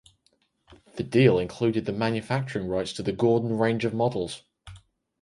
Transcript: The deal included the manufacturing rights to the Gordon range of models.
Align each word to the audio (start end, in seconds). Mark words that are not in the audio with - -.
The 0.95 1.03
deal 1.03 1.37
included 1.37 1.85
the 1.85 1.91
manufacturing 1.93 2.67
rights 2.67 2.91
to 2.93 3.03
the 3.03 3.11
Gordon 3.11 3.59
range 3.59 3.85
of 3.85 3.93
models. 3.93 4.41